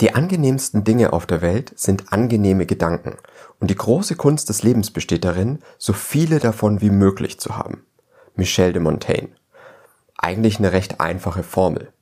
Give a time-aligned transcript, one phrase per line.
[0.00, 3.16] Die angenehmsten Dinge auf der Welt sind angenehme Gedanken,
[3.60, 7.86] und die große Kunst des Lebens besteht darin, so viele davon wie möglich zu haben.
[8.34, 9.30] Michel de Montaigne.
[10.18, 11.92] Eigentlich eine recht einfache Formel.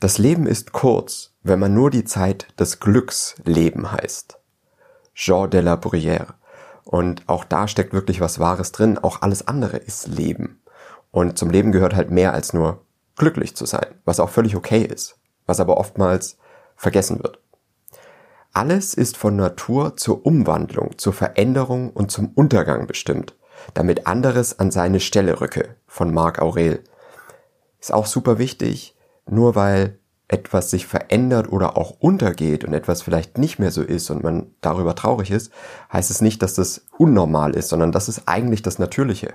[0.00, 4.38] Das Leben ist kurz, wenn man nur die Zeit des Glücks leben heißt.
[5.14, 6.34] Jean de la Bruyère.
[6.84, 8.98] Und auch da steckt wirklich was Wahres drin.
[8.98, 10.60] Auch alles andere ist Leben.
[11.10, 12.84] Und zum Leben gehört halt mehr als nur
[13.16, 15.16] glücklich zu sein, was auch völlig okay ist,
[15.46, 16.36] was aber oftmals
[16.76, 17.38] vergessen wird.
[18.52, 23.34] Alles ist von Natur zur Umwandlung, zur Veränderung und zum Untergang bestimmt,
[23.74, 26.84] damit anderes an seine Stelle rücke, von Marc Aurel.
[27.80, 28.96] Ist auch super wichtig,
[29.26, 29.98] nur weil
[30.28, 34.52] etwas sich verändert oder auch untergeht und etwas vielleicht nicht mehr so ist und man
[34.60, 35.52] darüber traurig ist,
[35.92, 39.34] heißt es nicht, dass das unnormal ist, sondern das ist eigentlich das Natürliche.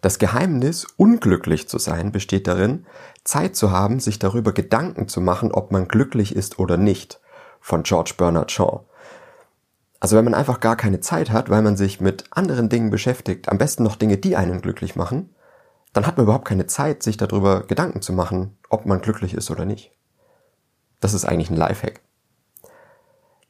[0.00, 2.86] Das Geheimnis, unglücklich zu sein, besteht darin,
[3.24, 7.20] Zeit zu haben, sich darüber Gedanken zu machen, ob man glücklich ist oder nicht,
[7.60, 8.84] von George Bernard Shaw.
[10.00, 13.48] Also wenn man einfach gar keine Zeit hat, weil man sich mit anderen Dingen beschäftigt,
[13.48, 15.34] am besten noch Dinge, die einen glücklich machen,
[15.92, 19.50] dann hat man überhaupt keine Zeit, sich darüber Gedanken zu machen, ob man glücklich ist
[19.50, 19.90] oder nicht.
[21.00, 22.00] Das ist eigentlich ein Lifehack.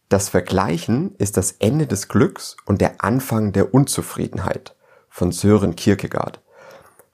[0.09, 4.75] Das Vergleichen ist das Ende des Glücks und der Anfang der Unzufriedenheit
[5.09, 6.41] von Sören Kierkegaard.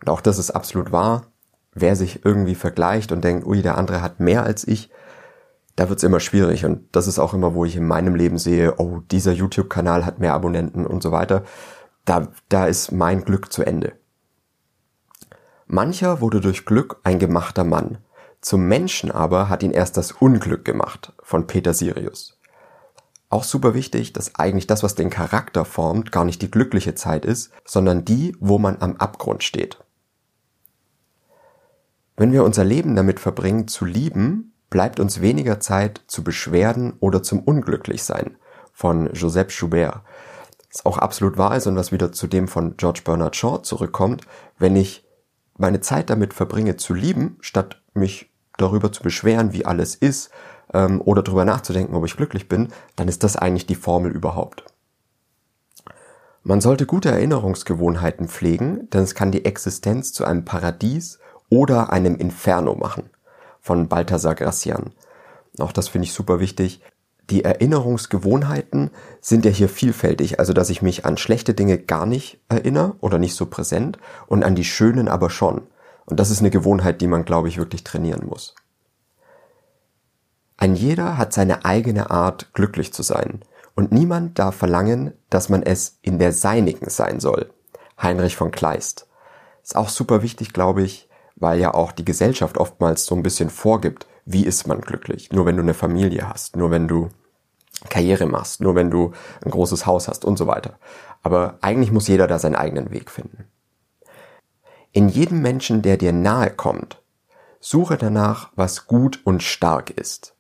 [0.00, 1.26] Und auch das ist absolut wahr.
[1.72, 4.90] Wer sich irgendwie vergleicht und denkt, ui, der andere hat mehr als ich,
[5.76, 6.64] da wird's immer schwierig.
[6.64, 10.20] Und das ist auch immer, wo ich in meinem Leben sehe, oh, dieser YouTube-Kanal hat
[10.20, 11.42] mehr Abonnenten und so weiter.
[12.04, 13.92] Da, da ist mein Glück zu Ende.
[15.66, 17.98] Mancher wurde durch Glück ein gemachter Mann.
[18.40, 22.38] Zum Menschen aber hat ihn erst das Unglück gemacht, von Peter Sirius.
[23.34, 27.24] Auch super wichtig, dass eigentlich das, was den Charakter formt, gar nicht die glückliche Zeit
[27.24, 29.80] ist, sondern die, wo man am Abgrund steht.
[32.16, 37.24] Wenn wir unser Leben damit verbringen, zu lieben, bleibt uns weniger Zeit zu Beschwerden oder
[37.24, 38.36] zum Unglücklichsein,
[38.72, 40.02] von Joseph Schubert.
[40.72, 44.22] Was auch absolut wahr ist und was wieder zu dem von George Bernard Shaw zurückkommt,
[44.58, 45.04] wenn ich
[45.58, 50.30] meine Zeit damit verbringe zu lieben, statt mich darüber zu beschweren, wie alles ist,
[50.72, 54.64] ähm, oder darüber nachzudenken, ob ich glücklich bin, dann ist das eigentlich die Formel überhaupt.
[56.42, 62.16] Man sollte gute Erinnerungsgewohnheiten pflegen, denn es kann die Existenz zu einem Paradies oder einem
[62.16, 63.08] Inferno machen.
[63.60, 64.92] Von Balthasar Gracian.
[65.58, 66.82] Auch das finde ich super wichtig.
[67.30, 68.90] Die Erinnerungsgewohnheiten
[69.22, 73.18] sind ja hier vielfältig, also dass ich mich an schlechte Dinge gar nicht erinnere oder
[73.18, 75.62] nicht so präsent und an die schönen aber schon.
[76.04, 78.54] Und das ist eine Gewohnheit, die man, glaube ich, wirklich trainieren muss.
[80.56, 83.40] Ein jeder hat seine eigene Art, glücklich zu sein,
[83.74, 87.50] und niemand darf verlangen, dass man es in der seinigen sein soll.
[88.00, 89.08] Heinrich von Kleist.
[89.62, 93.50] Ist auch super wichtig, glaube ich, weil ja auch die Gesellschaft oftmals so ein bisschen
[93.50, 95.32] vorgibt, wie ist man glücklich.
[95.32, 97.08] Nur wenn du eine Familie hast, nur wenn du
[97.88, 99.12] Karriere machst, nur wenn du
[99.44, 100.78] ein großes Haus hast und so weiter.
[101.22, 103.48] Aber eigentlich muss jeder da seinen eigenen Weg finden.
[104.92, 107.02] In jedem Menschen, der dir nahe kommt,
[107.58, 110.33] suche danach, was gut und stark ist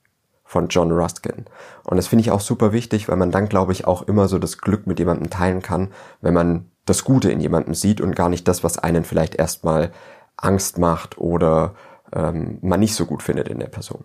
[0.44, 1.46] von John Ruskin.
[1.84, 4.38] Und das finde ich auch super wichtig, weil man dann, glaube ich, auch immer so
[4.38, 8.28] das Glück mit jemandem teilen kann, wenn man das Gute in jemandem sieht und gar
[8.28, 9.90] nicht das, was einen vielleicht erstmal
[10.36, 11.74] Angst macht oder
[12.12, 14.04] ähm, man nicht so gut findet in der Person.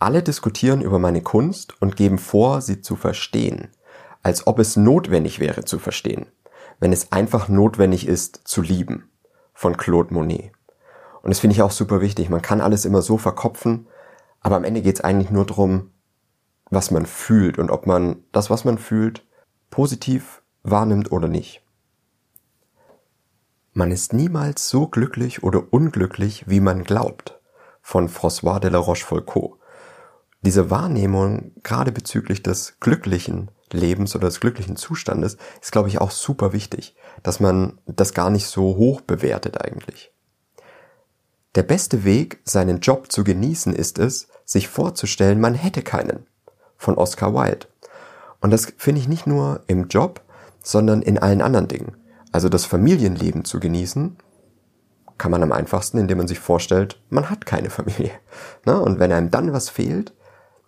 [0.00, 3.68] Alle diskutieren über meine Kunst und geben vor, sie zu verstehen,
[4.22, 6.26] als ob es notwendig wäre zu verstehen,
[6.80, 9.08] wenn es einfach notwendig ist zu lieben,
[9.54, 10.52] von Claude Monet.
[11.22, 12.30] Und das finde ich auch super wichtig.
[12.30, 13.88] Man kann alles immer so verkopfen,
[14.40, 15.90] aber am Ende geht es eigentlich nur darum,
[16.70, 19.26] was man fühlt und ob man das, was man fühlt,
[19.70, 21.62] positiv wahrnimmt oder nicht.
[23.72, 27.40] Man ist niemals so glücklich oder unglücklich, wie man glaubt,
[27.80, 29.58] von François de la Rochefoucauld.
[30.42, 36.10] Diese Wahrnehmung, gerade bezüglich des glücklichen Lebens oder des glücklichen Zustandes, ist, glaube ich, auch
[36.10, 40.12] super wichtig, dass man das gar nicht so hoch bewertet eigentlich.
[41.58, 46.24] Der beste Weg, seinen Job zu genießen, ist es, sich vorzustellen, man hätte keinen.
[46.76, 47.66] Von Oscar Wilde.
[48.40, 50.20] Und das finde ich nicht nur im Job,
[50.62, 51.96] sondern in allen anderen Dingen.
[52.30, 54.18] Also das Familienleben zu genießen,
[55.18, 58.12] kann man am einfachsten, indem man sich vorstellt, man hat keine Familie.
[58.64, 60.14] Na, und wenn einem dann was fehlt,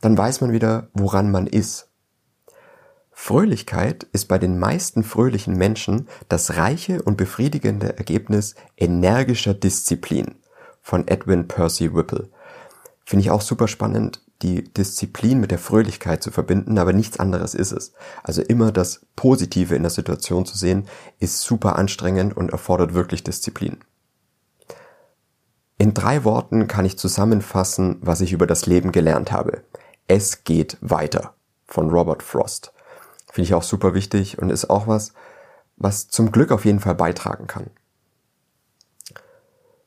[0.00, 1.88] dann weiß man wieder, woran man ist.
[3.12, 10.34] Fröhlichkeit ist bei den meisten fröhlichen Menschen das reiche und befriedigende Ergebnis energischer Disziplin
[10.80, 12.28] von Edwin Percy Whipple.
[13.04, 17.54] Finde ich auch super spannend, die Disziplin mit der Fröhlichkeit zu verbinden, aber nichts anderes
[17.54, 17.92] ist es.
[18.22, 20.86] Also immer das Positive in der Situation zu sehen,
[21.18, 23.78] ist super anstrengend und erfordert wirklich Disziplin.
[25.76, 29.62] In drei Worten kann ich zusammenfassen, was ich über das Leben gelernt habe.
[30.08, 31.34] Es geht weiter
[31.66, 32.72] von Robert Frost.
[33.32, 35.12] Finde ich auch super wichtig und ist auch was,
[35.76, 37.70] was zum Glück auf jeden Fall beitragen kann.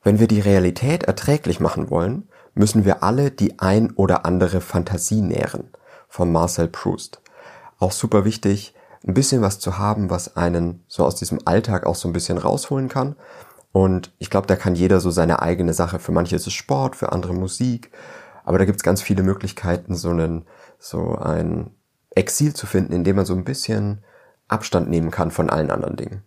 [0.04, 5.22] Wenn wir die Realität erträglich machen wollen, müssen wir alle die ein oder andere Fantasie
[5.22, 5.70] nähren.
[6.08, 7.20] Von Marcel Proust.
[7.80, 8.74] Auch super wichtig,
[9.04, 12.38] ein bisschen was zu haben, was einen so aus diesem Alltag auch so ein bisschen
[12.38, 13.16] rausholen kann
[13.74, 15.98] und ich glaube, da kann jeder so seine eigene Sache.
[15.98, 17.90] Für manche ist es Sport, für andere Musik.
[18.44, 20.44] Aber da gibt's ganz viele Möglichkeiten, so einen,
[20.78, 21.72] so ein
[22.10, 24.04] Exil zu finden, in dem man so ein bisschen
[24.46, 26.22] Abstand nehmen kann von allen anderen Dingen.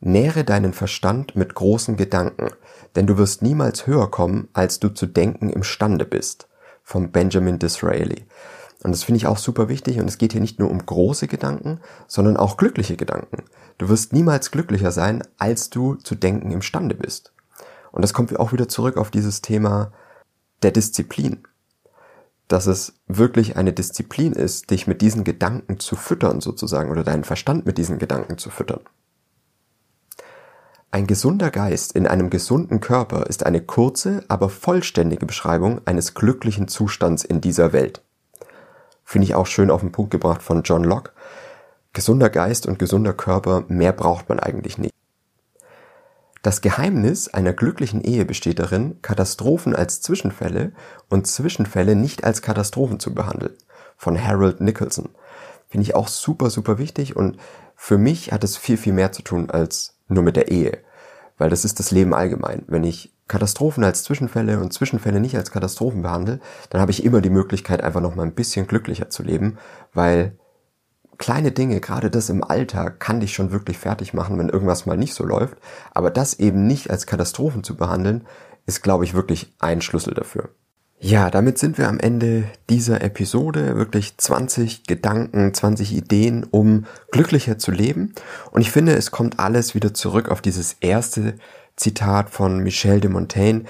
[0.00, 2.50] Nähre deinen Verstand mit großen Gedanken,
[2.94, 6.48] denn du wirst niemals höher kommen, als du zu denken imstande bist.
[6.84, 8.24] Vom Benjamin Disraeli.
[8.82, 9.98] Und das finde ich auch super wichtig.
[9.98, 13.44] Und es geht hier nicht nur um große Gedanken, sondern auch glückliche Gedanken.
[13.76, 17.32] Du wirst niemals glücklicher sein, als du zu denken imstande bist.
[17.90, 19.92] Und das kommt auch wieder zurück auf dieses Thema
[20.62, 21.42] der Disziplin.
[22.46, 27.24] Dass es wirklich eine Disziplin ist, dich mit diesen Gedanken zu füttern sozusagen oder deinen
[27.24, 28.80] Verstand mit diesen Gedanken zu füttern.
[30.90, 36.66] Ein gesunder Geist in einem gesunden Körper ist eine kurze, aber vollständige Beschreibung eines glücklichen
[36.66, 38.02] Zustands in dieser Welt.
[39.04, 41.12] Finde ich auch schön auf den Punkt gebracht von John Locke.
[41.92, 44.94] Gesunder Geist und gesunder Körper, mehr braucht man eigentlich nicht.
[46.42, 50.72] Das Geheimnis einer glücklichen Ehe besteht darin, Katastrophen als Zwischenfälle
[51.10, 53.54] und Zwischenfälle nicht als Katastrophen zu behandeln.
[53.98, 55.10] Von Harold Nicholson.
[55.68, 57.36] Finde ich auch super, super wichtig und
[57.76, 60.78] für mich hat es viel, viel mehr zu tun als nur mit der Ehe.
[61.36, 62.64] Weil das ist das Leben allgemein.
[62.66, 66.40] Wenn ich Katastrophen als Zwischenfälle und Zwischenfälle nicht als Katastrophen behandle,
[66.70, 69.58] dann habe ich immer die Möglichkeit, einfach noch mal ein bisschen glücklicher zu leben,
[69.92, 70.36] weil
[71.18, 74.96] kleine Dinge, gerade das im Alltag, kann dich schon wirklich fertig machen, wenn irgendwas mal
[74.96, 75.58] nicht so läuft.
[75.92, 78.26] Aber das eben nicht als Katastrophen zu behandeln,
[78.66, 80.50] ist, glaube ich, wirklich ein Schlüssel dafür.
[81.00, 83.76] Ja, damit sind wir am Ende dieser Episode.
[83.76, 88.14] Wirklich 20 Gedanken, 20 Ideen, um glücklicher zu leben.
[88.50, 91.34] Und ich finde, es kommt alles wieder zurück auf dieses erste
[91.76, 93.64] Zitat von Michel de Montaigne,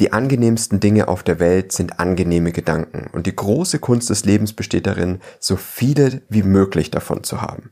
[0.00, 4.52] die angenehmsten Dinge auf der Welt sind angenehme Gedanken und die große Kunst des Lebens
[4.52, 7.70] besteht darin, so viele wie möglich davon zu haben.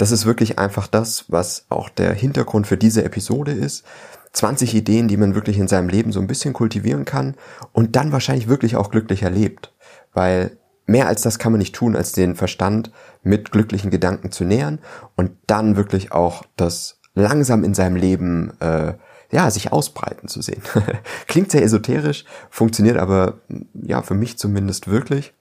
[0.00, 3.84] Das ist wirklich einfach das, was auch der Hintergrund für diese Episode ist.
[4.32, 7.34] 20 Ideen, die man wirklich in seinem Leben so ein bisschen kultivieren kann
[7.74, 9.74] und dann wahrscheinlich wirklich auch glücklich erlebt.
[10.14, 10.56] Weil
[10.86, 12.90] mehr als das kann man nicht tun, als den Verstand
[13.22, 14.78] mit glücklichen Gedanken zu nähern
[15.16, 18.94] und dann wirklich auch das langsam in seinem Leben äh,
[19.30, 20.62] ja sich ausbreiten zu sehen.
[21.26, 23.40] Klingt sehr esoterisch, funktioniert aber
[23.74, 25.34] ja für mich zumindest wirklich,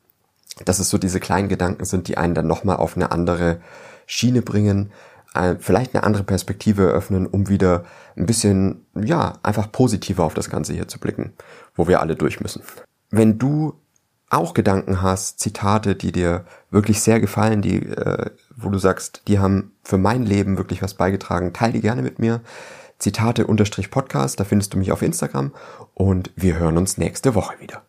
[0.66, 3.62] dass es so diese kleinen Gedanken sind, die einen dann nochmal auf eine andere
[4.10, 4.92] Schiene bringen,
[5.36, 7.86] äh, vielleicht eine andere Perspektive eröffnen, um wieder
[8.18, 11.34] ein bisschen ja einfach positiver auf das Ganze hier zu blicken,
[11.76, 12.64] wo wir alle durch müssen.
[13.12, 13.76] Wenn du
[14.32, 19.38] auch Gedanken hast, Zitate, die dir wirklich sehr gefallen, die, äh, wo du sagst, die
[19.38, 22.42] haben für mein Leben wirklich was beigetragen, teile die gerne mit mir.
[22.98, 25.54] Zitate-Podcast, da findest du mich auf Instagram
[25.94, 27.84] und wir hören uns nächste Woche wieder.